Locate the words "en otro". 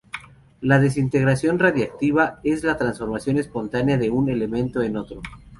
4.81-5.21